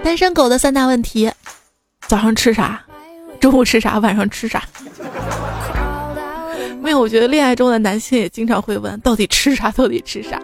[0.02, 1.30] 单身狗的三大问题：
[2.08, 2.84] 早上吃啥？
[3.40, 4.00] 中午吃啥？
[4.00, 4.64] 晚上吃啥？
[6.82, 9.70] 没有，我觉得恋爱中的男性也经常会问：到底吃啥？
[9.70, 10.42] 到底吃啥？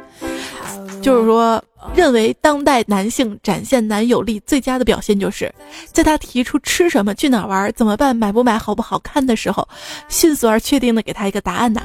[1.03, 1.63] 就是说，
[1.95, 5.53] 认为当代男性展现男友力最佳的表现，就是
[5.93, 9.67] 在他提出吃什么、去哪玩、怎么办、买不买、好不好看的时候，
[10.09, 11.83] 迅速而确定的给他一个答案呐。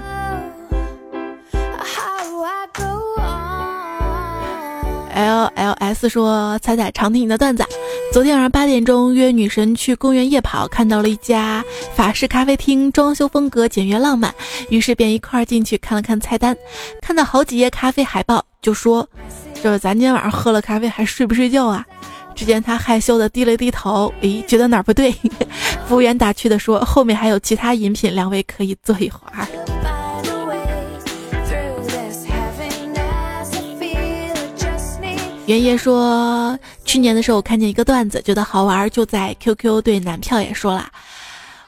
[5.16, 7.66] L L S 说：“彩彩常听你的段子。
[8.12, 11.64] 昨天晚上八点钟约女神去公园夜跑，看到了一家
[11.96, 14.36] 法式咖啡厅，装修风格简约浪漫，
[14.70, 16.56] 于是便一块儿进去看了看菜单，
[17.02, 19.08] 看到好几页咖啡海报，就说
[19.64, 21.86] ：‘这咱今天晚上喝了咖啡还睡不睡觉啊？’
[22.36, 25.16] 只见他害羞的低了低头，咦，觉得哪儿不对？
[25.88, 29.48] 服务员打趣的说：‘后面还有其他饮品，两位可以坐一会儿。’”
[35.46, 40.90] 袁爷说，去年的时候我看见一个段子，觉得好玩，就在 QQ 对男票也说了。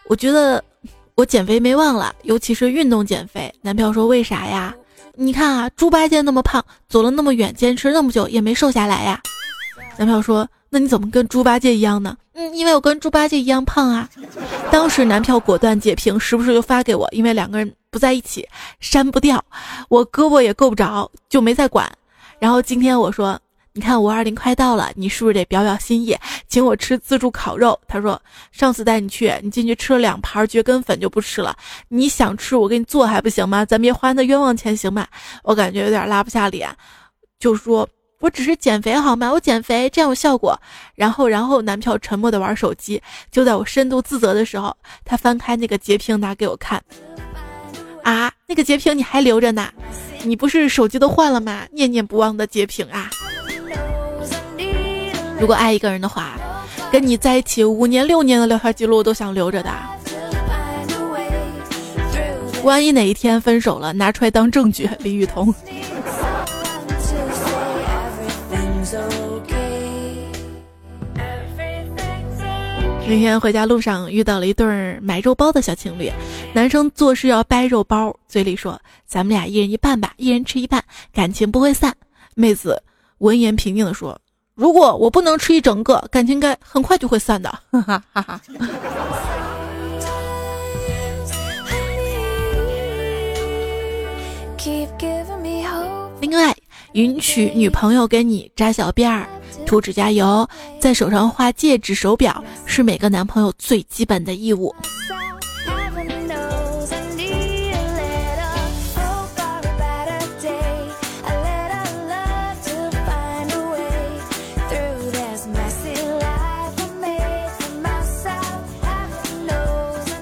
[0.07, 0.63] 我觉得
[1.13, 3.53] 我减肥没忘了，尤其是运动减肥。
[3.61, 4.73] 男票说为啥呀？
[5.13, 9.21] 你看啊，猪八戒那么胖，走了那么远，坚持那么久也没瘦下来呀。
[9.95, 12.17] 男票说，那你怎么跟猪八戒一样呢？
[12.33, 14.09] 嗯，因为我跟猪八戒一样胖啊。
[14.71, 18.47] 当时男票果断截屏，时不时就发给我，因为两个人不在一起，
[18.79, 19.43] 删不掉，
[19.87, 21.87] 我胳膊也够不着，就没再管。
[22.39, 23.39] 然后今天我说。
[23.77, 27.79] 你看五二零快到了，你是不是得表表心意，请我吃自助烤肉？
[27.87, 28.19] 他说
[28.51, 31.55] 上次带你去，你进去吃了两盘蕨根粉就不吃了。
[31.87, 33.63] 你想吃我给你做还不行吗？
[33.63, 35.05] 咱别花那冤枉钱行吗？
[35.43, 36.75] 我感觉有点拉不下脸，
[37.37, 37.87] 就说
[38.19, 39.31] 我只是减肥好吗？
[39.31, 40.59] 我减肥这样有效果。
[40.95, 46.83] 然后然后男票沉默的玩手机，就在我深度自责的时候，他翻开那个截屏拿给我看，
[48.01, 49.71] 啊，那个截屏你还留着呢？
[50.23, 51.67] 你不是手机都换了吗？
[51.71, 53.07] 念念不忘的截屏啊！
[55.39, 56.33] 如果爱一个人的话，
[56.91, 59.71] 跟你在一起五年六年的聊天记录都想留着的。
[62.63, 64.89] 万一哪一天分手了，拿出来当证据。
[64.99, 65.53] 李雨桐。
[73.09, 76.11] 那天回家路上遇到了一对买肉包的小情侣，
[76.51, 81.95] 男生做事要掰肉包，嘴里说：“咱们俩一人一半吧，一人吃一半，感情不会散。”
[82.35, 82.83] 妹子
[83.19, 84.19] 闻言平静的说。
[84.57, 87.47] 如果我不能吃一整个，感情该很快就会散的。
[87.71, 88.41] 哈哈哈哈。
[96.19, 96.55] 另外，
[96.93, 99.29] 允许女朋友给你扎小辫儿、
[99.67, 104.73] 涂指甲油、在手上画戒指、手表，是每个男朋友最基本的义务。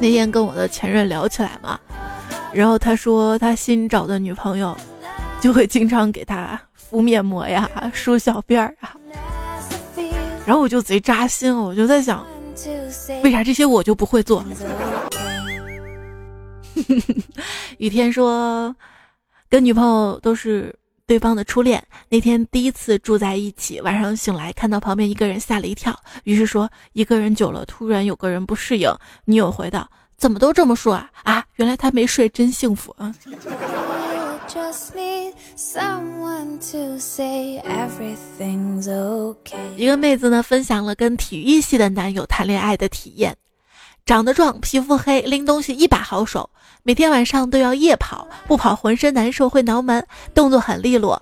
[0.05, 1.79] 那天跟我的前任聊起来嘛，
[2.53, 4.77] 然后他说他新找的女朋友
[5.41, 8.95] 就会经常给他敷面膜呀、梳小辫儿啊，
[10.45, 12.23] 然后我就贼扎心，我就在想，
[13.23, 14.45] 为啥这些我就不会做？
[17.79, 18.75] 雨天说，
[19.49, 20.71] 跟女朋友都是。
[21.07, 28.91] 对方的初恋那天第一次住在一起，晚上醒来看到旁边一个人，吓了一跳，于是说一个人久了，突然有个人不适应。
[29.25, 29.87] 女友回道
[30.17, 31.11] ：“怎么都这么说啊？
[31.23, 33.13] 啊，原来他没睡，真幸福啊。”
[39.77, 43.37] 一个妹子呢，分享了跟体育系的男友谈恋爱的体验。
[44.05, 46.49] 长得壮，皮肤黑，拎东西一把好手，
[46.87, 50.05] 每天晚上都要夜跑，不跑浑身难受，会挠门，
[50.35, 51.19] 动作很利落。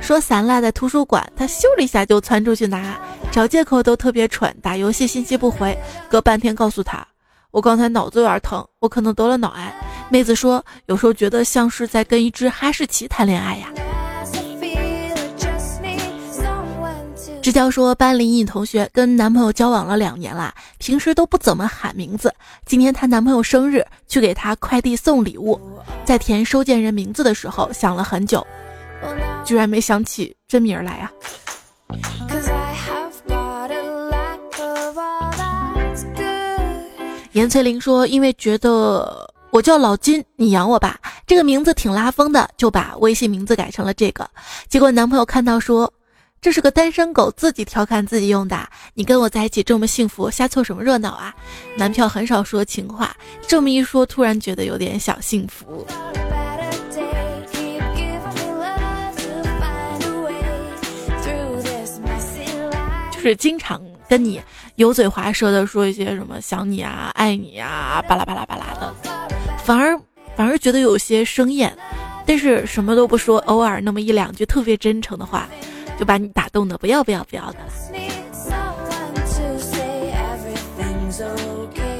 [0.00, 2.98] 说伞落在图书馆，他咻的一下就窜出去拿，
[3.30, 5.78] 找借口都特别蠢，打游戏信息不回，
[6.10, 7.06] 隔半天告诉他，
[7.52, 9.72] 我刚才脑子有点疼，我可能得了脑癌。
[10.08, 13.68] 妹子说，有时候觉得像是在跟一只哈士奇谈恋爱呀。
[17.46, 22.34] 支教说，班里一女同学跟男朋友交往了两年啦，平时都不怎么喊名字。
[22.64, 25.56] 今天她男朋友生日，去给她快递送礼物，
[26.04, 28.44] 在填收件人名字的时候想了很久，
[29.44, 31.12] 居然没想起真名来啊！
[37.30, 44.28] 严翠玲说，因为觉得我叫老金，你养我吧，这个名字挺拉风的，就把微信名字改成了这个。
[44.68, 45.88] 结果男朋友看到说。
[46.40, 48.68] 这是个单身狗自己调侃自己用的。
[48.94, 51.34] 你跟我在一起这么幸福，瞎凑什么热闹啊？
[51.76, 53.16] 男票很少说情话，
[53.48, 55.84] 这么一说，突然觉得有点小幸福。
[63.10, 64.40] 就是经常跟你
[64.76, 68.94] 油嘴滑舌的说一些什么想你啊、爱你啊、巴拉巴拉巴拉的，
[69.64, 69.98] 反而
[70.36, 71.76] 反而觉得有些生厌。
[72.24, 75.48] 但是什么都不说，偶尔那么一两句特别真诚的话。
[75.98, 77.66] 就把你打动的不要不要不要的了。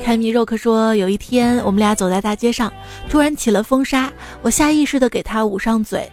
[0.05, 2.73] 凯米肉克说，有一天我们俩走在大街上，
[3.11, 6.09] 突然起了风沙，我下意识的给他捂上嘴。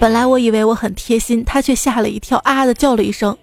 [0.00, 3.36] 本来我以为我很贴心，他却吓了一跳，啊的叫了一声。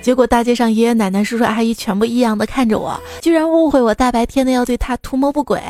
[0.00, 5.60] 结果大街上爷爷奶奶、叔叔阿姨全部异样的看着我，居然误会我大白天的要对他图谋不轨。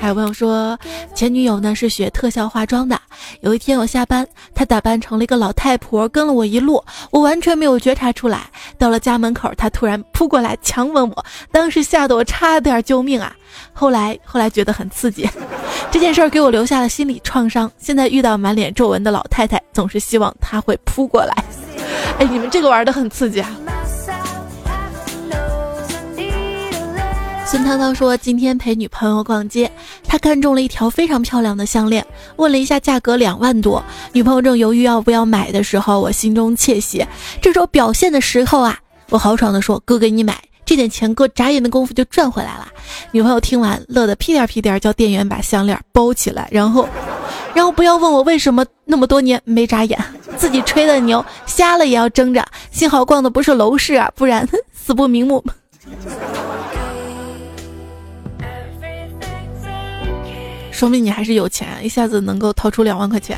[0.00, 0.78] 还有朋友说，
[1.14, 2.98] 前女友呢是学特效化妆的。
[3.42, 8.50] 有一天我下班，她打扮成了一个老太婆，跟了我一路，我完全没有觉察出来。
[8.78, 13.36] 到了家门口，她突然扑过来强吻我，当时吓得我差点救命啊！
[13.74, 15.28] 后来后来觉得很刺激，
[15.90, 17.70] 这件事儿给我留下了心理创伤。
[17.76, 21.44] 现在遇到满脸皱纹的老太太，总是希望她会扑过来。
[22.18, 23.50] 哎，你们这个玩的很刺激啊！
[27.50, 29.68] 孙涛涛说：“今天陪女朋友逛街，
[30.06, 33.82] 他看中了一条非常漂亮的项链，问了一下价格两万多。
[34.12, 37.04] 女朋友正犹豫要不要买的时候，我心中窃喜。
[37.42, 38.78] 这时候表现的时候啊，
[39.08, 42.68] 我豪爽的说：‘哥给你买，这点钱哥眨眼的功夫就赚回来了。’
[43.10, 46.88] 女朋友听完乐得屁颠屁颠，叫店员把项链包起来，然后，
[47.52, 49.98] 然后不要问我为什么那么多年没眨眼，
[50.36, 52.46] 自己吹的牛，瞎了也要睁着。
[52.70, 55.44] 幸好逛的不是楼市啊，不然死不瞑目。”
[60.80, 63.36] 说明你还是有钱，一下子能够掏出两万块钱。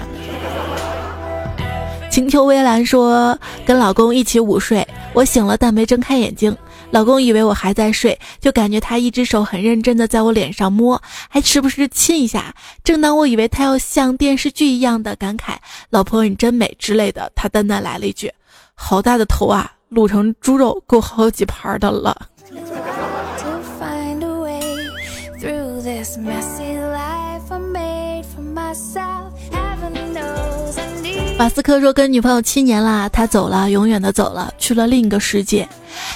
[2.08, 3.36] 晴秋微澜说
[3.66, 6.56] ：“跟老公一起午睡，我醒了但没睁开眼睛，
[6.92, 12.54] 老公以为我还在睡，就感觉他一只手很认真的在我脸上摸，还时不时亲一下。
[12.84, 15.56] 正当我以为他要像电视剧一样的感慨
[15.90, 18.32] ‘老婆你真美’之类的，他淡淡来了一句
[18.72, 22.16] ：‘好大的头啊，卤成猪肉够好几盘的了。’”
[31.42, 35.68] 马斯克说：“跟女朋友七年了，他走了，永远的走了，去了另一个世界。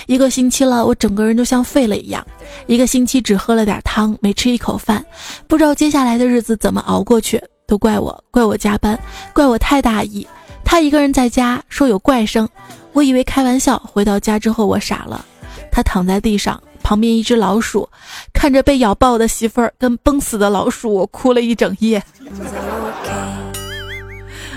[0.07, 2.25] 一个星期了，我整个人都像废了一样。
[2.69, 5.05] 一个星期只喝了点汤，没吃一口饭，
[5.49, 7.43] 不知道接下来的日子怎么熬过去。
[7.67, 8.97] 都怪我，怪我加班，
[9.33, 10.25] 怪我太大意。
[10.65, 12.49] 他一个人在家说有怪声，
[12.93, 13.77] 我以为开玩笑。
[13.79, 15.25] 回到家之后，我傻了。
[15.73, 17.89] 他躺在地上，旁边一只老鼠，
[18.33, 22.01] 看着被咬爆的媳妇儿跟崩死的老鼠，我哭了一整夜。”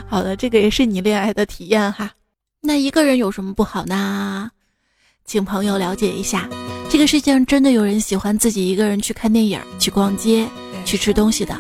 [0.10, 2.12] 好的，这个也是你恋爱的体验哈。
[2.62, 4.50] 那一个人有什么不好呢？
[5.24, 6.50] 请朋友了解一下，
[6.90, 10.48] 这个世界上真的有人喜欢自己一个人去看电影、去逛街、
[10.84, 11.56] 去吃东西的，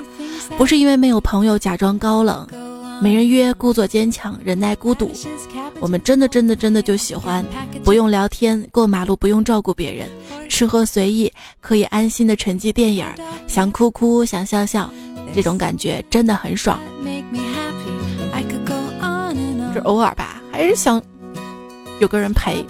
[0.57, 2.47] 不是因为没有朋友假装高冷，
[2.99, 5.11] 没人约故作坚强忍耐孤独。
[5.79, 7.45] 我们真的真的真的就喜欢
[7.83, 10.09] 不用聊天、过马路不用照顾别人、
[10.49, 11.31] 吃喝随意
[11.61, 13.05] 可以安心的沉寂电影，
[13.47, 14.91] 想哭哭想笑笑，
[15.35, 16.79] 这种感觉真的很爽。
[19.71, 21.01] 是偶尔吧，还是想
[21.99, 22.65] 有个人陪。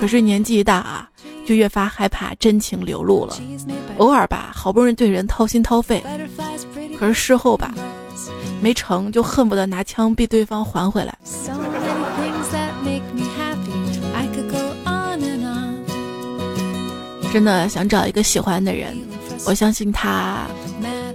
[0.00, 1.08] 可是年纪一大啊，
[1.46, 3.36] 就越发害怕真情流露了。
[3.98, 6.02] 偶尔吧，好不容易对人掏心掏肺，
[6.98, 7.74] 可是事后吧，
[8.60, 11.16] 没成就恨不得拿枪逼对方还回来。
[17.32, 18.96] 真的想找一个喜欢的人，
[19.46, 20.46] 我相信他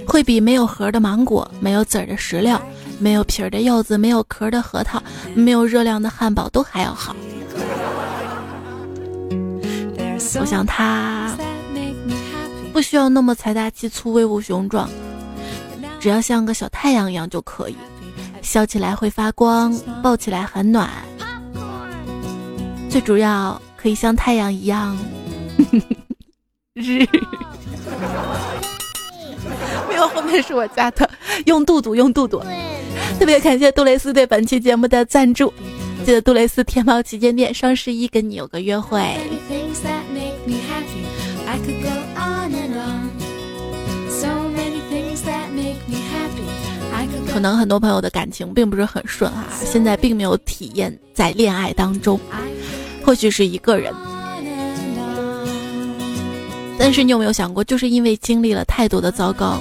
[0.07, 2.59] 会比没有核的芒果、没有籽儿的石榴、
[2.99, 5.01] 没有皮儿的柚子、没有壳的核桃、
[5.33, 7.15] 没有热量的汉堡都还要好。
[10.39, 11.35] 我想他
[12.73, 14.89] 不需要那么财大气粗、威武雄壮，
[15.99, 17.75] 只要像个小太阳一样就可以，
[18.41, 20.89] 笑起来会发光，抱起来很暖，
[22.89, 24.97] 最主要可以像太阳一样。
[26.75, 27.05] 日，
[29.89, 31.09] 没有后面是我家的，
[31.45, 32.41] 用肚肚用肚肚。
[33.19, 35.53] 特别感谢杜蕾斯对本期节目的赞助，
[36.05, 39.01] 记得杜蕾斯天猫旗舰店双十一跟你有个约会。
[47.31, 52.17] 可能很多朋友的感情并不是很顺啊，现在并没有体验在恋爱当中，
[53.03, 53.93] 或许是一个人。
[56.78, 59.57] 但是你有没有想过，就是因为经历了太多的糟糕，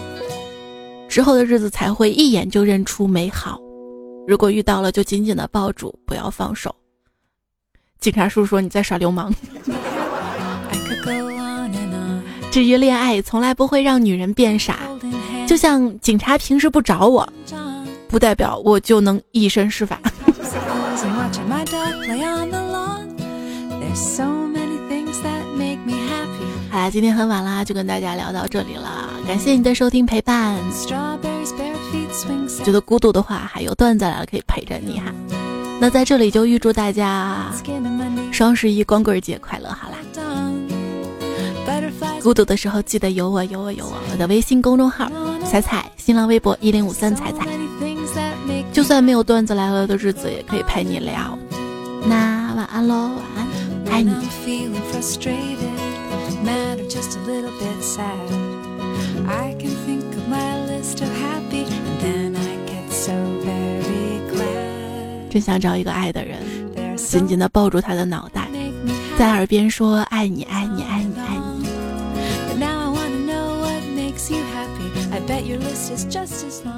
[1.09, 3.59] 之后的日子才会一眼就认出美好。
[4.27, 6.75] 如果遇到了，就紧紧的抱住，不要放手。
[8.01, 9.35] 警察叔叔说你在耍流氓。
[12.51, 14.81] 至于恋爱，从来不会让女人变傻。
[15.47, 17.29] 就像警察平时不找我，
[18.09, 20.01] 不代表我就能以身试法。
[26.75, 29.09] 好啦，今天很晚啦，就跟大家聊到这里了。
[29.29, 30.59] 感谢你的收听陪伴。
[32.65, 35.15] 觉得孤独的话，还有段子来了可以陪着你哈。
[35.81, 37.53] 那在这里就预祝大家
[38.33, 39.69] 双十一光棍节快乐！
[39.69, 39.99] 好啦，
[42.21, 43.93] 孤独的时候记得有我，有我，有我。
[44.11, 45.09] 我的微信公众号
[45.49, 47.47] 彩彩，新浪微博一零五三彩彩。
[48.73, 51.39] 就算没有段子来了的日子，也可以陪你聊。
[52.05, 53.47] 那晚安喽，晚安，
[53.93, 54.13] 爱你。
[56.45, 58.31] Matter just a little bit sad.
[59.27, 65.31] I can think of my list of happy and then i get so very glad.
[65.31, 66.39] 真想找一个爱的人
[66.97, 68.49] 紧紧的抱住他的脑袋
[69.19, 71.55] 在耳边说爱你爱你爱你爱你。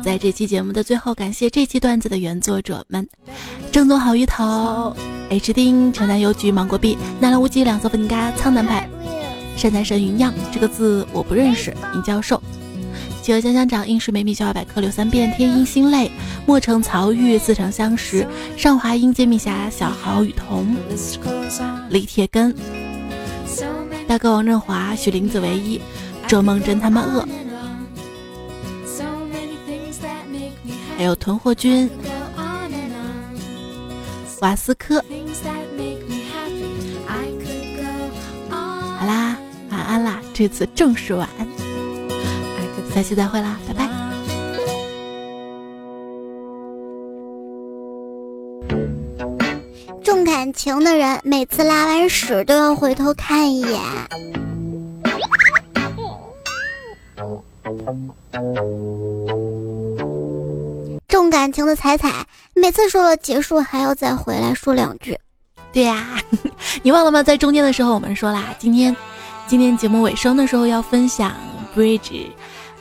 [0.02, 3.06] 在这期节目的最后感谢这期段子的原作者们
[3.70, 4.94] 正宗好鱼头
[5.28, 8.88] h 丁城南邮局芒果币奈良无极两色粉干苍南派
[9.56, 11.74] 善财神云样这个字我不认识。
[11.94, 12.40] 尹教授，
[13.22, 16.10] 企鹅香香长，应是美米笑话百科，柳三变，天音心累，
[16.44, 18.26] 莫城曹玉，似曾相识，
[18.56, 20.76] 上华英，揭秘侠，小豪雨桐，
[21.88, 22.54] 李铁根，
[24.06, 25.80] 大哥王振华，许林子唯一，
[26.28, 27.26] 周梦真他妈饿，
[30.98, 31.88] 还有囤货君，
[34.40, 35.02] 瓦斯科。
[38.98, 39.35] 好啦。
[39.86, 41.46] 安啦，这次正式晚安，
[42.94, 43.88] 下期再会啦，拜拜。
[50.02, 53.80] 重感情的人每次拉完屎都要回头看一眼。
[61.08, 65.18] 重感情的彩彩每次说了结束还要再回来说两句。
[65.72, 66.20] 对呀，
[66.82, 67.22] 你忘了吗？
[67.22, 68.94] 在中间的时候我们说啦，今天。
[69.48, 71.32] 今天节目尾声的时候要分享
[71.74, 72.26] Bridge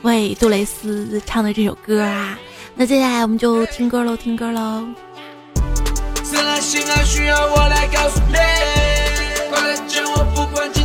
[0.01, 2.37] 为杜蕾斯唱的这首歌啊，
[2.73, 4.83] 那接下来我们就听歌喽，听歌喽。
[10.17, 10.84] 我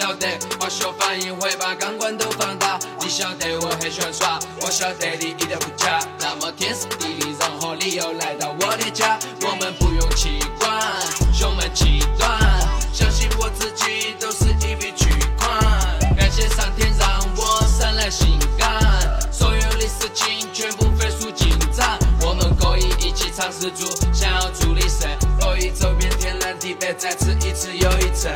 [0.00, 0.26] 晓得
[0.58, 10.80] 化学反应会把钢管都放大你晓得我很喜欢耍，我晓得你一点不假，那么天时地利人和，你又来到我的家，我们不用气管，
[11.34, 12.40] 胸闷气短，
[12.94, 15.60] 相信我自己都是一笔巨款。
[16.16, 18.80] 感谢上天让我生来性感，
[19.30, 25.06] 所有的事情全部飞速进展，我们可以一起尝试做想要做的事，
[25.38, 28.30] 可以走遍天南地北，再次一次又一次。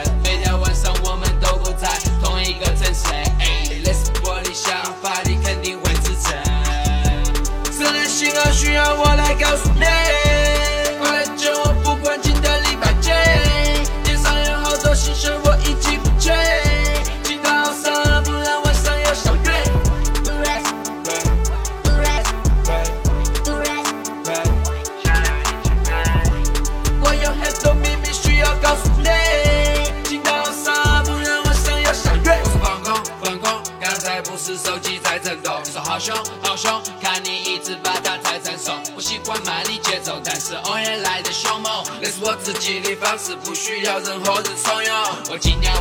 [45.45, 45.74] 어지냐